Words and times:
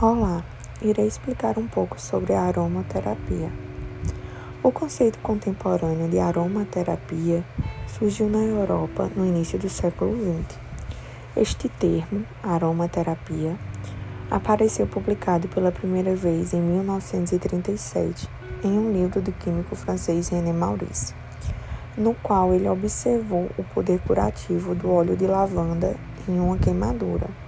Olá, 0.00 0.44
irei 0.80 1.08
explicar 1.08 1.58
um 1.58 1.66
pouco 1.66 2.00
sobre 2.00 2.32
a 2.32 2.42
aromaterapia. 2.42 3.50
O 4.62 4.70
conceito 4.70 5.18
contemporâneo 5.18 6.08
de 6.08 6.20
aromaterapia 6.20 7.44
surgiu 7.88 8.28
na 8.28 8.38
Europa 8.38 9.10
no 9.16 9.26
início 9.26 9.58
do 9.58 9.68
século 9.68 10.16
XX. 10.16 10.56
Este 11.36 11.68
termo, 11.68 12.24
aromaterapia, 12.44 13.58
apareceu 14.30 14.86
publicado 14.86 15.48
pela 15.48 15.72
primeira 15.72 16.14
vez 16.14 16.54
em 16.54 16.60
1937 16.60 18.30
em 18.62 18.78
um 18.78 18.92
livro 18.92 19.20
do 19.20 19.32
químico 19.32 19.74
francês 19.74 20.28
René 20.28 20.52
Maurice, 20.52 21.12
no 21.96 22.14
qual 22.14 22.54
ele 22.54 22.68
observou 22.68 23.50
o 23.58 23.64
poder 23.64 23.98
curativo 24.06 24.76
do 24.76 24.92
óleo 24.92 25.16
de 25.16 25.26
lavanda 25.26 25.96
em 26.28 26.38
uma 26.38 26.56
queimadura. 26.56 27.47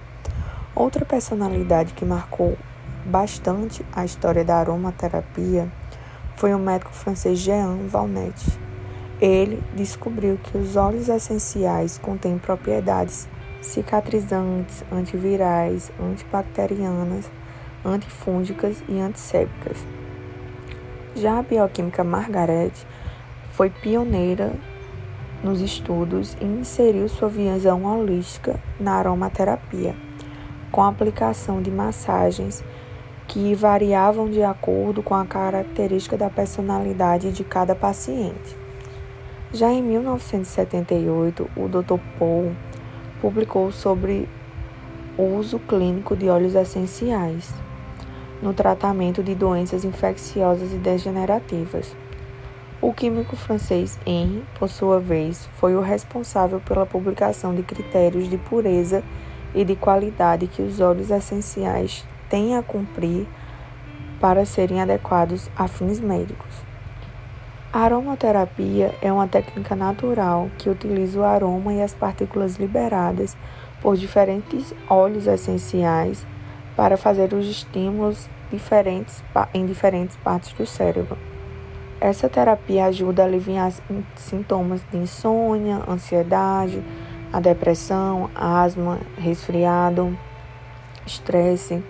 Outra 0.81 1.05
personalidade 1.05 1.93
que 1.93 2.03
marcou 2.03 2.57
bastante 3.05 3.85
a 3.93 4.03
história 4.03 4.43
da 4.43 4.55
aromaterapia 4.55 5.71
foi 6.35 6.55
o 6.55 6.57
médico 6.57 6.91
francês 6.91 7.37
Jean 7.37 7.85
Valnet. 7.87 8.33
Ele 9.21 9.61
descobriu 9.75 10.39
que 10.39 10.57
os 10.57 10.75
óleos 10.75 11.07
essenciais 11.07 11.99
contêm 11.99 12.39
propriedades 12.39 13.29
cicatrizantes, 13.61 14.83
antivirais, 14.91 15.91
antibacterianas, 16.01 17.29
antifúngicas 17.85 18.83
e 18.89 18.99
antissépticas. 18.99 19.77
Já 21.15 21.37
a 21.37 21.43
bioquímica 21.43 22.03
Margaret 22.03 22.73
foi 23.51 23.69
pioneira 23.69 24.51
nos 25.43 25.61
estudos 25.61 26.35
e 26.41 26.45
inseriu 26.45 27.07
sua 27.07 27.29
visão 27.29 27.85
holística 27.85 28.59
na 28.79 28.95
aromaterapia 28.95 29.95
com 30.71 30.81
a 30.81 30.87
aplicação 30.87 31.61
de 31.61 31.69
massagens 31.69 32.63
que 33.27 33.53
variavam 33.55 34.29
de 34.29 34.43
acordo 34.43 35.01
com 35.01 35.15
a 35.15 35.25
característica 35.25 36.17
da 36.17 36.29
personalidade 36.29 37.31
de 37.31 37.43
cada 37.43 37.75
paciente. 37.75 38.57
Já 39.53 39.69
em 39.69 39.83
1978, 39.83 41.49
o 41.55 41.67
Dr. 41.67 41.99
Paul 42.17 42.55
publicou 43.21 43.71
sobre 43.71 44.27
o 45.17 45.23
uso 45.23 45.59
clínico 45.59 46.15
de 46.15 46.29
óleos 46.29 46.55
essenciais 46.55 47.53
no 48.41 48.53
tratamento 48.53 49.21
de 49.21 49.35
doenças 49.35 49.85
infecciosas 49.85 50.73
e 50.73 50.77
degenerativas. 50.77 51.95
O 52.81 52.91
químico 52.91 53.35
francês 53.35 53.99
Henri, 54.05 54.43
por 54.57 54.67
sua 54.67 54.99
vez, 54.99 55.47
foi 55.57 55.75
o 55.75 55.81
responsável 55.81 56.59
pela 56.59 56.85
publicação 56.85 57.53
de 57.53 57.61
critérios 57.61 58.27
de 58.27 58.37
pureza 58.37 59.03
e 59.53 59.63
de 59.65 59.75
qualidade 59.75 60.47
que 60.47 60.61
os 60.61 60.79
óleos 60.79 61.11
essenciais 61.11 62.05
têm 62.29 62.55
a 62.55 62.63
cumprir 62.63 63.27
para 64.19 64.45
serem 64.45 64.81
adequados 64.81 65.49
a 65.57 65.67
fins 65.67 65.99
médicos. 65.99 66.63
A 67.73 67.79
aromaterapia 67.79 68.93
é 69.01 69.11
uma 69.11 69.27
técnica 69.27 69.75
natural 69.75 70.49
que 70.57 70.69
utiliza 70.69 71.19
o 71.19 71.23
aroma 71.23 71.73
e 71.73 71.81
as 71.81 71.93
partículas 71.93 72.57
liberadas 72.57 73.35
por 73.81 73.95
diferentes 73.95 74.73
óleos 74.89 75.25
essenciais 75.25 76.25
para 76.75 76.97
fazer 76.97 77.33
os 77.33 77.47
estímulos 77.47 78.29
diferentes 78.51 79.23
em 79.53 79.65
diferentes 79.65 80.17
partes 80.17 80.51
do 80.53 80.65
cérebro. 80.65 81.17
Essa 81.99 82.27
terapia 82.27 82.85
ajuda 82.85 83.23
a 83.23 83.25
aliviar 83.25 83.71
sintomas 84.15 84.81
de 84.91 84.97
insônia, 84.97 85.81
ansiedade, 85.87 86.83
a 87.31 87.39
depressão, 87.39 88.29
asma, 88.35 88.99
resfriado, 89.17 90.17
estresse. 91.05 91.83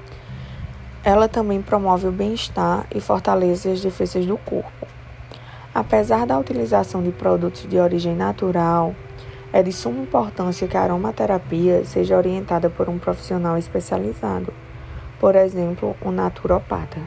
Ela 1.04 1.28
também 1.28 1.62
promove 1.62 2.08
o 2.08 2.12
bem-estar 2.12 2.86
e 2.94 3.02
fortalece 3.02 3.70
as 3.70 3.82
defesas 3.82 4.26
do 4.26 4.38
corpo. 4.38 4.88
Apesar 5.74 6.26
da 6.26 6.38
utilização 6.38 7.02
de 7.02 7.12
produtos 7.12 7.68
de 7.68 7.78
origem 7.78 8.16
natural, 8.16 8.94
é 9.54 9.64
de 9.64 9.72
suma 9.72 10.02
importância 10.02 10.68
que 10.68 10.78
a 10.78 10.82
aromaterapia 10.82 11.84
seja 11.86 12.18
orientada 12.18 12.70
por 12.70 12.88
um 12.88 12.98
profissional 12.98 13.58
especializado, 13.58 14.54
por 15.20 15.36
exemplo, 15.36 15.96
um 16.04 16.12
naturopata. 16.12 17.00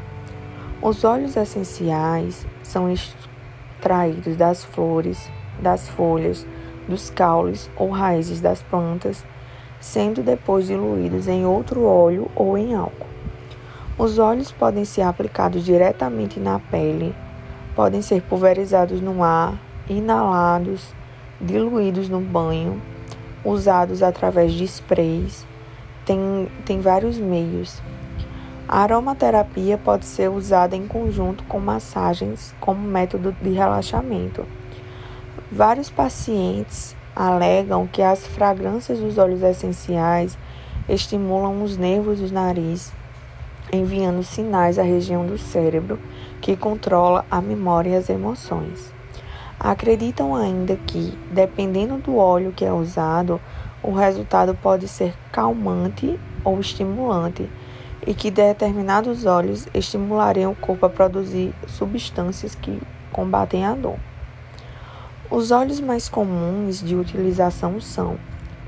Os 0.82 1.04
óleos 1.04 1.36
essenciais 1.36 2.46
são 2.62 2.90
extraídos 2.90 4.36
das 4.36 4.64
flores, 4.64 5.30
das 5.60 5.88
folhas, 5.88 6.46
dos 6.88 7.10
caules 7.10 7.70
ou 7.76 7.90
raízes 7.90 8.40
das 8.40 8.62
plantas, 8.62 9.24
sendo 9.80 10.22
depois 10.22 10.66
diluídos 10.66 11.28
em 11.28 11.44
outro 11.44 11.84
óleo 11.84 12.30
ou 12.34 12.56
em 12.56 12.74
álcool. 12.74 13.06
Os 13.96 14.18
óleos 14.18 14.50
podem 14.50 14.84
ser 14.84 15.02
aplicados 15.02 15.64
diretamente 15.64 16.40
na 16.40 16.58
pele, 16.58 17.14
podem 17.76 18.02
ser 18.02 18.22
pulverizados 18.22 19.00
no 19.00 19.22
ar, 19.22 19.54
inalados, 19.88 20.92
diluídos 21.40 22.08
no 22.08 22.20
banho, 22.20 22.80
usados 23.44 24.02
através 24.02 24.52
de 24.52 24.64
sprays. 24.64 25.46
Tem, 26.04 26.48
tem 26.64 26.80
vários 26.80 27.18
meios. 27.18 27.80
A 28.66 28.80
aromaterapia 28.80 29.76
pode 29.76 30.06
ser 30.06 30.30
usada 30.30 30.74
em 30.74 30.88
conjunto 30.88 31.44
com 31.44 31.60
massagens 31.60 32.54
como 32.58 32.80
método 32.80 33.36
de 33.42 33.50
relaxamento. 33.50 34.44
Vários 35.52 35.90
pacientes 35.90 36.96
alegam 37.14 37.86
que 37.86 38.00
as 38.00 38.26
fragrâncias 38.26 38.98
dos 38.98 39.18
óleos 39.18 39.42
essenciais 39.42 40.38
estimulam 40.88 41.62
os 41.62 41.76
nervos 41.76 42.18
do 42.18 42.32
nariz, 42.32 42.92
enviando 43.70 44.22
sinais 44.22 44.78
à 44.78 44.82
região 44.82 45.26
do 45.26 45.36
cérebro 45.36 46.00
que 46.40 46.56
controla 46.56 47.26
a 47.30 47.42
memória 47.42 47.90
e 47.90 47.96
as 47.96 48.08
emoções. 48.08 48.92
Acreditam 49.60 50.34
ainda 50.34 50.76
que, 50.76 51.16
dependendo 51.30 51.98
do 51.98 52.16
óleo 52.16 52.52
que 52.52 52.64
é 52.64 52.72
usado, 52.72 53.38
o 53.82 53.92
resultado 53.92 54.54
pode 54.54 54.88
ser 54.88 55.14
calmante 55.30 56.18
ou 56.42 56.58
estimulante 56.58 57.48
e 58.06 58.14
que 58.14 58.30
determinados 58.30 59.26
óleos 59.26 59.68
estimulariam 59.74 60.52
o 60.52 60.56
corpo 60.56 60.86
a 60.86 60.90
produzir 60.90 61.54
substâncias 61.66 62.54
que 62.54 62.80
combatem 63.12 63.64
a 63.64 63.74
dor. 63.74 63.98
Os 65.30 65.50
óleos 65.50 65.80
mais 65.80 66.06
comuns 66.06 66.82
de 66.82 66.94
utilização 66.94 67.80
são 67.80 68.18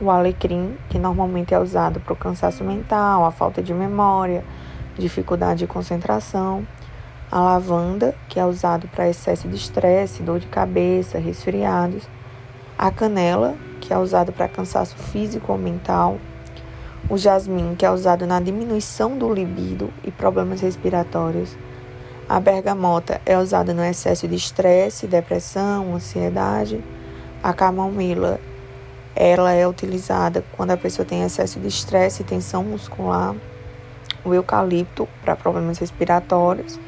o 0.00 0.10
alecrim, 0.10 0.74
que 0.88 0.98
normalmente 0.98 1.52
é 1.52 1.58
usado 1.58 2.00
para 2.00 2.14
o 2.14 2.16
cansaço 2.16 2.64
mental, 2.64 3.26
a 3.26 3.30
falta 3.30 3.62
de 3.62 3.74
memória, 3.74 4.42
dificuldade 4.96 5.60
de 5.60 5.66
concentração, 5.66 6.66
a 7.30 7.40
lavanda, 7.40 8.14
que 8.26 8.40
é 8.40 8.46
usado 8.46 8.88
para 8.88 9.08
excesso 9.08 9.46
de 9.46 9.54
estresse, 9.54 10.22
dor 10.22 10.40
de 10.40 10.46
cabeça, 10.46 11.18
resfriados, 11.18 12.08
a 12.78 12.90
canela, 12.90 13.54
que 13.78 13.92
é 13.92 13.98
usado 13.98 14.32
para 14.32 14.48
cansaço 14.48 14.96
físico 14.96 15.52
ou 15.52 15.58
mental, 15.58 16.16
o 17.10 17.18
jasmim, 17.18 17.74
que 17.76 17.84
é 17.84 17.90
usado 17.90 18.26
na 18.26 18.40
diminuição 18.40 19.18
do 19.18 19.32
libido 19.32 19.92
e 20.02 20.10
problemas 20.10 20.62
respiratórios, 20.62 21.54
a 22.28 22.40
bergamota 22.40 23.20
é 23.24 23.38
usada 23.38 23.72
no 23.72 23.84
excesso 23.84 24.26
de 24.26 24.34
estresse, 24.34 25.06
depressão, 25.06 25.94
ansiedade. 25.94 26.82
A 27.40 27.52
camomila, 27.52 28.40
ela 29.14 29.52
é 29.52 29.66
utilizada 29.66 30.44
quando 30.56 30.72
a 30.72 30.76
pessoa 30.76 31.06
tem 31.06 31.22
excesso 31.22 31.60
de 31.60 31.68
estresse 31.68 32.22
e 32.22 32.24
tensão 32.24 32.64
muscular. 32.64 33.32
O 34.24 34.34
eucalipto 34.34 35.08
para 35.22 35.36
problemas 35.36 35.78
respiratórios. 35.78 36.80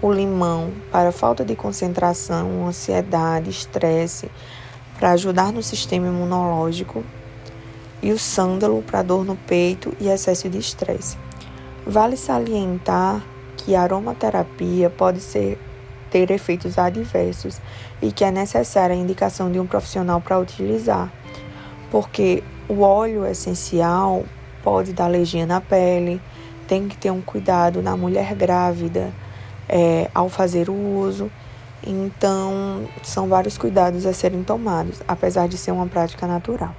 O 0.00 0.10
limão 0.10 0.72
para 0.90 1.12
falta 1.12 1.44
de 1.44 1.54
concentração, 1.54 2.66
ansiedade, 2.66 3.50
estresse, 3.50 4.30
para 4.98 5.10
ajudar 5.10 5.52
no 5.52 5.62
sistema 5.62 6.06
imunológico. 6.06 7.04
E 8.02 8.12
o 8.12 8.18
sândalo 8.18 8.80
para 8.80 9.02
dor 9.02 9.26
no 9.26 9.36
peito 9.36 9.94
e 10.00 10.08
excesso 10.08 10.48
de 10.48 10.56
estresse. 10.56 11.18
Vale 11.86 12.16
salientar 12.16 13.22
que 13.60 13.74
a 13.74 13.82
aromaterapia 13.82 14.90
pode 14.90 15.20
ser, 15.20 15.58
ter 16.10 16.30
efeitos 16.30 16.78
adversos 16.78 17.60
e 18.00 18.10
que 18.10 18.24
é 18.24 18.30
necessária 18.30 18.94
a 18.94 18.98
indicação 18.98 19.50
de 19.50 19.60
um 19.60 19.66
profissional 19.66 20.20
para 20.20 20.38
utilizar, 20.38 21.12
porque 21.90 22.42
o 22.68 22.80
óleo 22.80 23.26
essencial 23.26 24.24
pode 24.62 24.92
dar 24.92 25.04
alergia 25.04 25.46
na 25.46 25.60
pele, 25.60 26.20
tem 26.66 26.88
que 26.88 26.96
ter 26.96 27.10
um 27.10 27.20
cuidado 27.20 27.82
na 27.82 27.96
mulher 27.96 28.34
grávida 28.34 29.12
é, 29.68 30.10
ao 30.14 30.28
fazer 30.28 30.68
o 30.68 30.98
uso. 30.98 31.30
Então, 31.82 32.86
são 33.02 33.26
vários 33.28 33.56
cuidados 33.56 34.04
a 34.04 34.12
serem 34.12 34.42
tomados, 34.42 35.02
apesar 35.08 35.48
de 35.48 35.56
ser 35.56 35.72
uma 35.72 35.86
prática 35.86 36.26
natural. 36.26 36.74